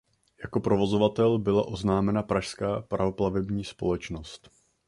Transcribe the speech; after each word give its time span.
Jako 0.43 0.59
provozovatel 0.59 1.39
byla 1.39 1.67
oznámena 1.67 2.23
Pražská 2.23 2.81
paroplavební 2.81 3.63
společnost. 3.63 4.49